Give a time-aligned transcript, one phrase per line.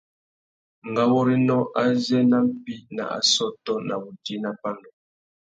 [0.91, 4.89] Ngáwôrénô azê na mpí nà assôtô na wudjï nà pandú.